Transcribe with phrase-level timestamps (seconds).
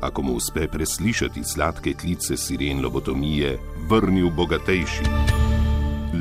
[0.00, 3.58] ako mu uspe preslišati sladke klice siren lobotomije,
[3.90, 5.04] vrnil bogatejši.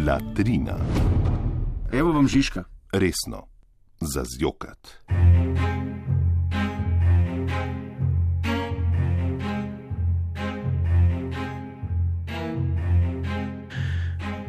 [0.08, 0.77] Latrina,
[1.91, 2.63] Evo vam Žižka.
[2.91, 3.44] resno,
[4.00, 4.88] za zjokat.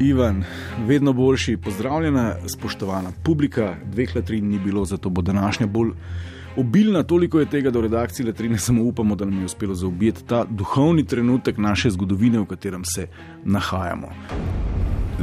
[0.00, 0.44] Ivan,
[0.86, 3.76] vedno boljši, pozdravljena, spoštovana publika.
[3.84, 5.90] Dveh latrin ni bilo, zato bo današnja bolj
[6.58, 7.02] obilna.
[7.02, 10.44] Toliko je tega, da v redakciji latrine samo upamo, da nam je uspelo zaobjeti ta
[10.44, 13.06] duhovni trenutek naše zgodovine, v katerem se
[13.44, 14.08] nahajamo.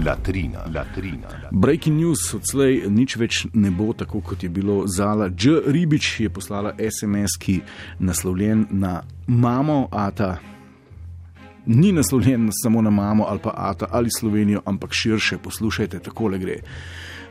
[0.05, 1.27] Latrina, latrina.
[1.51, 4.83] Breaking news, odslej nič več ne bo tako, kot je bilo.
[4.91, 5.61] Zala Dž.
[5.71, 7.63] Ribič je poslala SMS, ki je
[7.99, 10.35] naslovljen na mamo Ata.
[11.65, 15.37] Ni naslovljen samo na mamo ali pa Ata ali Slovenijo, ampak širše.
[15.37, 16.59] Poslušajte, tako le gre.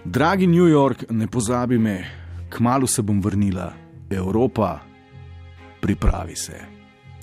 [0.04, 2.04] Dragi New York, ne pozabi me,
[2.48, 3.83] kmalo se bom vrnila.
[4.10, 4.80] Evropa,
[5.80, 6.60] pripravi se.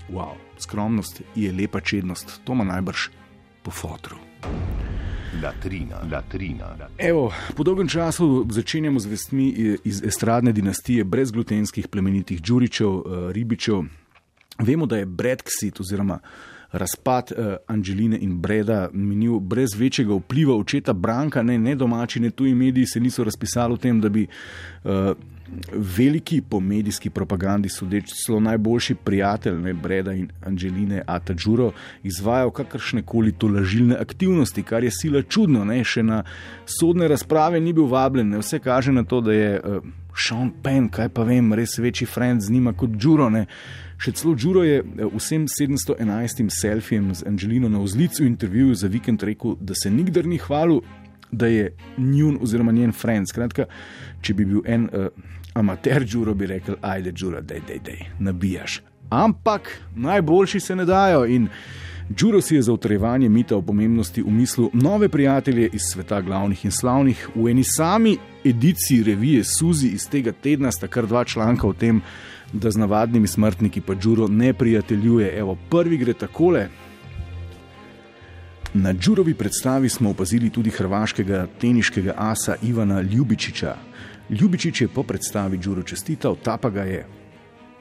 [0.10, 3.08] Wow, skromnost je lepa čednost, to ima najbrž
[3.64, 4.18] po fotru.
[5.44, 6.76] Latrina, latrina.
[6.98, 13.84] Evo, po dolgem času začenjamo z vestmi iz estradne dinastije brezglutenskih plemenitih Đuričev, eh, Ribičev.
[14.60, 16.20] Vemo, da je Brexit oziroma
[16.72, 22.30] razpad uh, Angeline in Breda minil brez večjega vpliva očeta Branka, ne, ne domači, ne
[22.30, 24.28] tuji mediji se niso razpisali o tem, da bi
[24.84, 24.92] uh,
[25.74, 31.72] veliki po medijski propagandi, sodeč celo najboljši prijatelj ne, Breda in Angeline Atađuro,
[32.04, 35.66] izvajal kakršne koli tolažilne aktivnosti, kar je sila čudno.
[35.66, 36.24] Ne, še na
[36.66, 39.84] sodne razprave ni bil vabljen, ne, vse kaže na to, da je uh,
[40.16, 43.30] Sean Penn, kaj pa vem, res večji friend z njima kot Džuro.
[43.30, 43.46] Ne.
[44.02, 44.82] Še celo Džuro je
[45.16, 50.40] vsem 711 selfijem z Angelino na vzlicu intervjuju za vikend rekel, da se nikdar ni
[50.42, 50.82] hvalil,
[51.32, 53.30] da je njun oziroma njen friend.
[53.30, 53.68] Skratka,
[54.22, 55.08] če bi bil en uh,
[55.54, 58.82] amater Džuro, bi rekel: Ajde, Džuro, dej, dej, dej, nabijaš.
[59.10, 61.48] Ampak najboljši se ne dajo in
[62.16, 66.72] Džuro si je za utrjevanje mita o pomembnosti umislil nove prijatelje iz sveta glavnih in
[66.72, 67.30] slavnih.
[67.36, 72.02] V eni sami ediciji revije Suzi iz tega tedna sta kar dva članka o tem,
[72.54, 75.38] da z navadnimi smrtniki pa Džuro ne prijateljuje.
[75.38, 76.68] Evo, prvi gre takole.
[78.74, 83.76] Na Džurovi predstavi smo opazili tudi hrvaškega teniškega asa Ivana Ljubičiča.
[84.30, 87.06] Ljubičič je po predstavi Džuro čestital, ta pa ga je,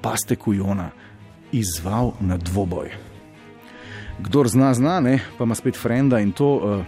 [0.00, 0.90] paste kujona,
[1.52, 2.90] izval na dvoboj.
[4.18, 6.82] Kdor zna, zna, ne, pa ima spet frenda in to uh,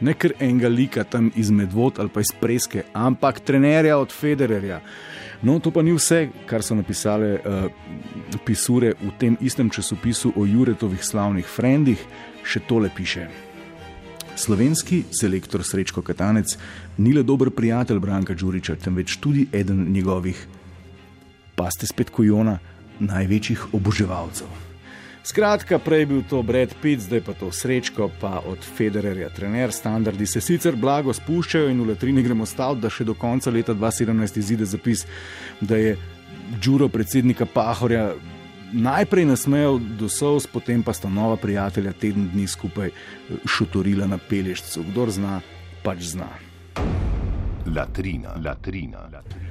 [0.00, 4.80] ne ker enega lika tam iz Medvod ali pa iz Preske, ampak trenerja od Federerja.
[5.42, 7.64] No, to pa ni vse, kar so napisale uh,
[8.44, 12.06] pisure v tem istem časopisu o Juretovih slavnih frendih,
[12.44, 13.45] še tole piše.
[14.36, 16.58] Slovenski selektor Srečko Katanec
[16.98, 20.46] ni le dober prijatelj Branka Đuriča, temveč tudi eden njegovih,
[21.56, 22.58] pa ste spet kojona,
[23.00, 24.46] največjih oboževalcev.
[25.26, 29.72] Skratka, prej je bil to Brad Pitt, zdaj pa to Srečko, pa od Federerja trener.
[29.72, 33.74] Standardi se sicer blago spuščajo in v latrini gremo staviti, da še do konca leta
[33.74, 35.02] 2017 izide zapis,
[35.60, 35.96] da je
[36.62, 38.12] Đuro predsednika Pahorja
[38.72, 42.90] najprej nasmejal do sovs, potem pa sta nova prijatelja teden dni skupaj
[43.46, 44.84] šutorila na pelješcu.
[44.90, 45.40] Kdor zna,
[45.82, 46.28] pač zna.
[47.66, 49.45] Latrina, latrina, latrina.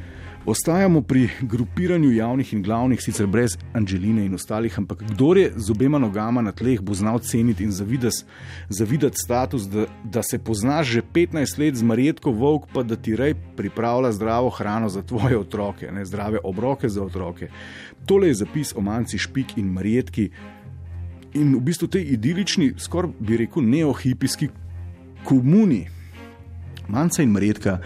[0.47, 5.72] Ostajamo pri grupiranju javnih in glavnih, sicer brez Angeline in ostalih, ampak kdo je z
[5.72, 8.22] obema nogama na tleh, bo znal ceniti in zavidati,
[8.69, 13.16] zavidati status, da, da se poznaš že 15 let z Marijetko Vovk, pa da ti
[13.16, 17.50] rej pripravlja zdravo hrano za tvoje otroke, ne zdrave obroke za otroke.
[18.05, 20.29] Tole je zapis o manci Špik in Marijetki
[21.34, 24.49] in v bistvu tej idilični, skoraj bi rekel, neohipijski
[25.23, 25.87] komuni.
[26.87, 27.79] Manca in Marijetka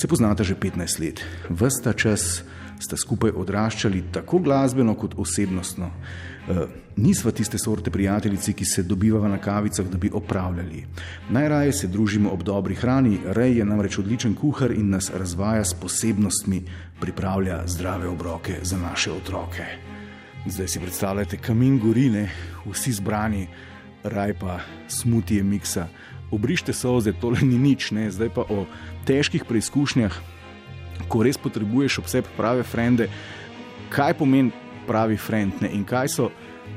[0.00, 1.24] se poznata že 15 let.
[1.50, 2.42] Vsta čas
[2.78, 5.90] sta skupaj odraščali tako glasbeno kot osebnostno.
[5.90, 6.66] E,
[6.96, 10.84] nisva tiste sorte prijateljici, ki se dobivava na kavicah, da bi opravljali.
[11.30, 15.74] Najraje se družimo ob dobri hrani, Rej je namreč odličen kuhar in nas razvaja s
[15.74, 16.62] posebnostmi,
[17.00, 19.66] pripravlja zdrave obroke za naše otroke.
[20.46, 22.28] Zdaj si predstavljate kamin gorine,
[22.70, 23.48] vsi zbrani,
[24.04, 25.88] raj pa smutije miksa.
[26.30, 28.10] Obrište soze, tole ni nič, ne?
[28.10, 28.66] zdaj pa o
[29.08, 30.12] težkih preizkušnjah,
[31.08, 33.08] ko res potrebuješ ob sebi prave frende,
[33.88, 34.52] kaj pomeni
[34.86, 35.72] pravi frend ne?
[35.72, 36.28] in kaj so,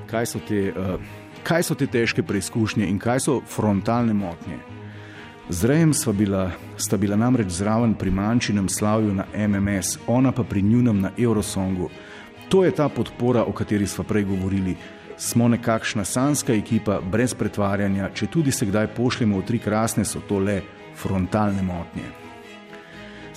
[0.07, 0.95] kaj so te uh,
[1.43, 4.59] kaj so te težke preizkušnje in kaj so frontalne motnje.
[5.49, 10.61] Z Rejem bila, sta bila namreč zraven pri manjšinem slavju na MMS, ona pa pri
[10.61, 11.89] njunem na Eurosongu.
[12.49, 14.75] To je ta podpora, o kateri smo prej govorili.
[15.21, 20.17] Smo nekakšna sanska ekipa, brez pretvarjanja, če tudi se kdaj pošljemo v tri krasne, so
[20.25, 20.55] to le
[20.97, 22.07] frontalne motnje.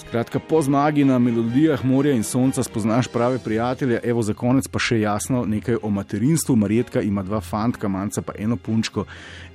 [0.00, 4.81] Skratka, po zmagi na melodijah morja in sonca spoznaš prave prijatelje, evo za konec pa
[4.81, 6.56] še jasno nekaj o materinstvu.
[6.56, 9.04] Marjetka ima dva fantka, manjca pa eno punčko.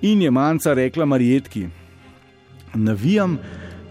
[0.02, 1.66] In je manjca rekla Marjetki:
[2.76, 3.40] Navijam,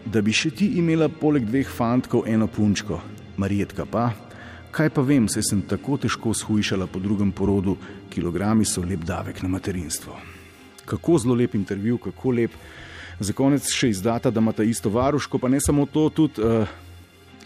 [0.07, 3.03] da bi še ti imela poleg dveh fantkov eno punčko.
[3.37, 4.13] Marjetka pa,
[4.71, 7.75] kaj pa vem, se sem tako težko shujšala po drugem porodu,
[8.19, 10.17] kilogrami so lep davek na materinstvo.
[10.85, 12.51] Kako zelo lep intervju, kako lep.
[13.21, 16.67] Za konec še izdata, da imata isto varuško, pa ne samo to, tudi uh,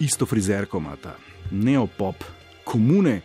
[0.01, 1.15] isto frizerko imata,
[1.51, 2.25] neopop,
[2.65, 3.21] komune.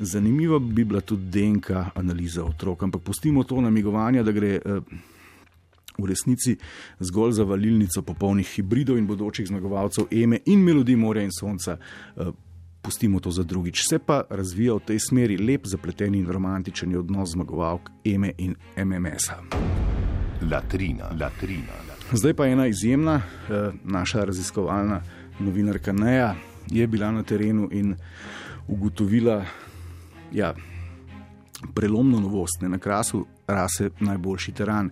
[0.00, 4.78] Zanimiva bi bila tudi DNK analiza otrok, ampak pustimo to namigovanje, da gre uh,
[5.98, 6.56] v resnici
[7.00, 11.76] zgolj za valilnico popolnih hibridov in bodočih zmagovalcev Eme in melodij morja in sonca.
[12.82, 13.82] Pustimo to za drugič.
[13.88, 19.42] Se pa razvija v tej smeri lep, zapleten in romantičen odnos zmagovalk Eme in MMS-a.
[20.50, 21.76] Latrina, latrina.
[22.12, 25.02] Zdaj pa ena izjemna, eh, naša raziskovalna
[25.38, 26.34] novinarka Neja
[26.70, 27.94] je bila na terenu in
[28.68, 29.44] ugotovila
[30.32, 30.54] ja,
[31.74, 34.90] prelomno novost, ne na krasu rase najboljši teran.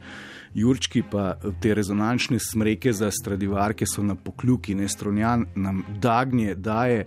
[0.55, 7.07] Jurčki pa te rezonančne smreke za stradivarke so na pokljuki, ne stronjan, nam dagnje daje.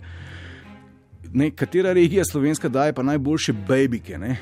[1.34, 4.18] Ne, katera regija slovenska daje pa najboljše babike?
[4.18, 4.36] Ne?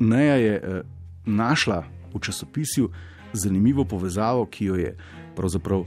[0.00, 0.82] Neja je eh,
[1.26, 1.84] našla
[2.14, 2.90] v časopisju
[3.32, 4.96] zanimivo povezavo, ki jo je
[5.36, 5.84] pravzaprav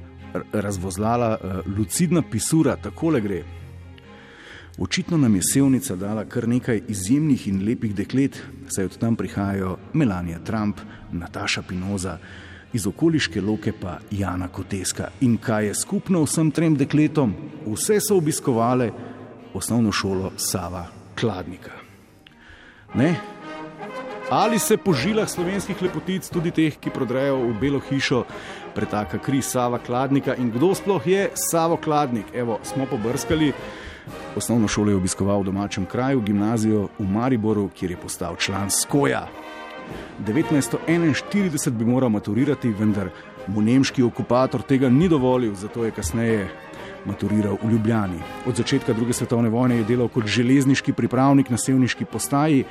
[0.54, 3.44] razvozlala uh, lucidna pisura, tako le gre.
[4.78, 9.78] Očitno nam je sevnica dala kar nekaj izjemnih in lepih deklet, saj od tam prihajajo
[9.94, 10.78] Melania Trump,
[11.12, 12.18] Nataša Pinoza,
[12.74, 15.10] iz okoliške loke pa Jana Koteska.
[15.22, 17.34] In kaj je skupno vsem trem dekletom?
[17.66, 18.92] Vse so obiskovale
[19.58, 20.86] osnovno šolo Sava
[21.20, 21.72] Kladnika.
[22.94, 23.16] Ne,
[24.30, 28.24] ali se po žilah slovenskih lepotic, tudi teh, ki prodrejo v Belo hišo,
[28.76, 32.26] pretaka kri Sava Kladnika in kdo sploh je Savo Kladnik.
[32.34, 33.54] Evo, smo pobrskali.
[34.36, 39.28] Osnovno šolo je obiskoval v domačem kraju, gimnazijo v Mariboru, kjer je postal član Skoja.
[40.26, 43.10] 1941 bi moral maturirati, vendar
[43.48, 46.48] mu nemški okupator tega ni dovolil, zato je kasneje
[47.06, 48.20] maturiral v Ljubljani.
[48.46, 52.66] Od začetka druge svetovne vojne je delal kot železniški pripravnik na sevniški postaji,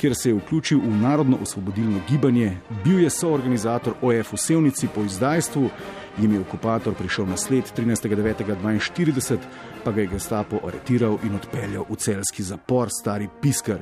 [0.00, 5.70] kjer se je vključil v narodno-osvobodilno gibanje, bil je soorganizator OF v Sevnici po izdajstvu,
[6.18, 9.38] jim je okupator prišel na sled 13.9.42,
[9.84, 13.80] pa ga je gestapo aretiral in odpeljal v celski zapor, stari piskar.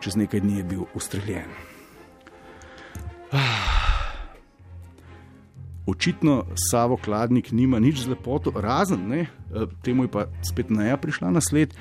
[0.00, 1.77] Čez nekaj dni je bil ustreljen.
[6.08, 10.96] Očitno Savo Kladnik nima nič z lepoto, razen, ne, eh, temu je pa spet Neja
[10.96, 11.74] prišla na sled.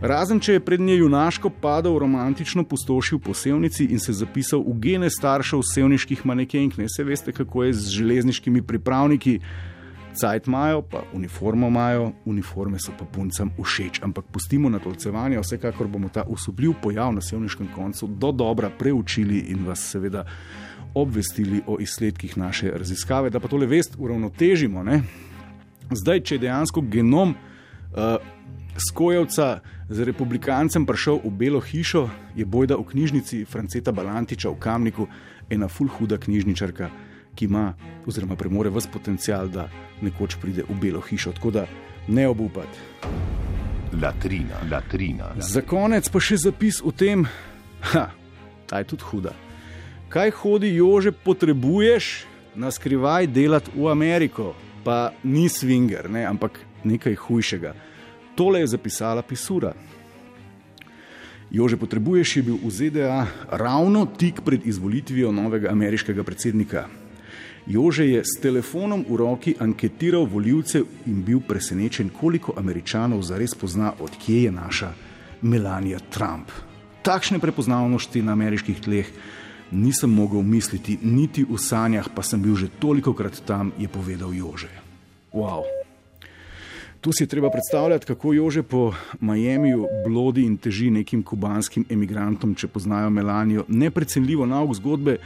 [0.00, 4.74] Razen, če je pred njej junaško padal romantično pustošil po sevnici in se zapisal v
[4.80, 9.40] gene staršev sevniških manekenk, ne se veste, kako je z železniškimi pripravniki.
[10.14, 15.86] Cajt imajo, pa uniformo imajo, uniforme so pa puncem všeč, ampak pustimo na tolcevanje, vsekakor
[15.86, 20.24] bomo ta usubljiv pojav na sevniškem koncu do dobra preučili in vas seveda
[20.94, 24.82] obvestili o izsledkih naše raziskave, da pa tole vest uravnotežimo.
[24.82, 25.02] Ne?
[25.90, 28.18] Zdaj, če je dejansko genom uh,
[28.78, 35.06] skojevca z republikancem prišel v Belo hišo, je bojda v knjižnici Franceta Balantiča v Kamniku
[35.50, 36.90] ena fulhuda knjižničarka,
[37.34, 37.74] ki ima
[38.06, 39.68] oziroma premore vse potencial, da
[40.02, 41.32] nekoč pride v Belo hišo.
[41.32, 41.66] Tako da
[42.08, 42.78] ne obupati.
[44.02, 45.34] Latrina, latrina.
[45.38, 47.26] Za konec pa še zapis o tem,
[48.70, 49.34] da je tudi huda
[50.10, 57.14] kaj hodi, jože potrebuješ na skrivaj delati v Ameriko, pa ni swinger, ne, ampak nekaj
[57.14, 57.74] hujšega.
[58.34, 59.72] Tole je zapisala pisura.
[61.50, 66.86] Jože potrebuješ je bil v ZDA ravno tik pred izvolitvijo novega ameriškega predsednika.
[67.66, 73.92] Jože je s telefonom v roki anketiral voljivce in bil presenečen, koliko američanov zares pozna,
[74.00, 74.92] odkje je naša
[75.42, 76.48] Melania Trump.
[77.02, 79.06] Takšne prepoznavnosti na ameriških tleh
[79.70, 84.34] nisem mogel misliti, niti v sanjah, pa sem bil že toliko krat tam, je povedal
[84.34, 84.70] Jože.
[85.32, 85.64] Wow.
[87.00, 92.54] Tu si je treba predstavljati, kako Jože po Miamiju blodi in teži nekim kubanskim emigrantom,
[92.54, 93.64] če poznajo Melanijo.
[93.68, 95.16] Neprecenljivo nauk zgodbe.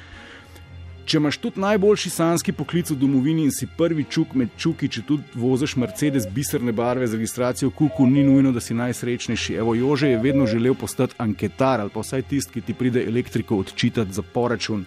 [1.04, 5.02] Če imaš tudi najboljši sanski poklic v domovini in si prvi čuk med čuki, če
[5.04, 9.58] tudi voziš Mercedes biserne barve z registracijo kuku, ni nujno, da si najsrečnejši.
[9.60, 13.60] Evo, Jože je vedno želel postati anketar ali pa vsaj tisti, ki ti pride elektriko
[13.60, 14.86] odčitati za poračun.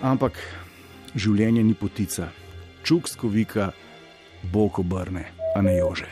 [0.00, 0.38] Ampak
[1.18, 2.30] življenje ni potica.
[2.86, 3.72] Čuk skovika,
[4.54, 5.26] bog obrne,
[5.56, 6.08] a ne Jože.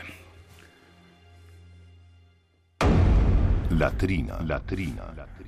[3.79, 5.29] Latrina, latrina.